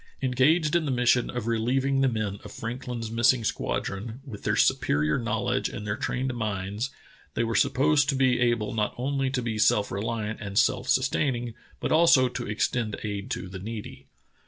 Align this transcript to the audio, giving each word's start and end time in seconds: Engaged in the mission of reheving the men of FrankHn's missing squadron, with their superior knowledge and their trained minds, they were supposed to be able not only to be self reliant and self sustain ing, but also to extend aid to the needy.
Engaged 0.23 0.75
in 0.75 0.85
the 0.85 0.89
mission 0.91 1.29
of 1.29 1.43
reheving 1.45 2.01
the 2.01 2.07
men 2.07 2.39
of 2.43 2.51
FrankHn's 2.51 3.11
missing 3.11 3.43
squadron, 3.43 4.19
with 4.25 4.41
their 4.43 4.55
superior 4.55 5.19
knowledge 5.19 5.69
and 5.69 5.85
their 5.85 5.95
trained 5.95 6.33
minds, 6.33 6.89
they 7.35 7.43
were 7.43 7.53
supposed 7.53 8.09
to 8.09 8.15
be 8.15 8.39
able 8.39 8.73
not 8.73 8.95
only 8.97 9.29
to 9.29 9.43
be 9.43 9.59
self 9.59 9.91
reliant 9.91 10.41
and 10.41 10.57
self 10.57 10.87
sustain 10.87 11.35
ing, 11.35 11.53
but 11.79 11.91
also 11.91 12.27
to 12.29 12.47
extend 12.47 12.95
aid 13.03 13.29
to 13.29 13.47
the 13.47 13.59
needy. 13.59 14.07